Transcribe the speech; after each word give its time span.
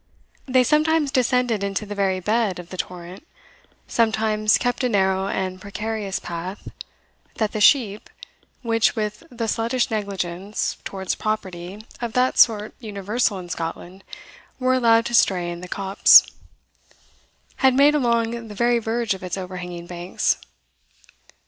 They 0.47 0.63
sometimes 0.63 1.11
descended 1.11 1.63
into 1.63 1.85
the 1.85 1.93
very 1.93 2.19
bed 2.19 2.57
of 2.57 2.69
the 2.71 2.77
torrent, 2.77 3.23
sometimes 3.87 4.57
kept 4.57 4.83
a 4.83 4.89
narrow 4.89 5.27
and 5.27 5.61
precarious 5.61 6.17
path, 6.17 6.69
that 7.35 7.51
the 7.51 7.61
sheep 7.61 8.09
(which, 8.63 8.95
with 8.95 9.21
the 9.29 9.43
sluttish 9.47 9.91
negligence 9.91 10.77
towards 10.85 11.13
property 11.13 11.85
of 12.01 12.13
that 12.13 12.39
sort 12.39 12.73
universal 12.79 13.37
in 13.37 13.49
Scotland, 13.49 14.03
were 14.59 14.73
allowed 14.73 15.05
to 15.05 15.13
stray 15.13 15.51
in 15.51 15.61
the 15.61 15.67
copse) 15.69 16.25
had 17.57 17.75
made 17.75 17.93
along 17.93 18.47
the 18.47 18.55
very 18.55 18.79
verge 18.79 19.13
of 19.13 19.21
its 19.21 19.37
overhanging 19.37 19.85
banks. 19.85 20.37